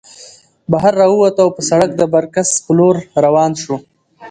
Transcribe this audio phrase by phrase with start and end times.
[0.71, 3.75] بهر راووتو او پۀ سړک د برکڅ په لور روان شو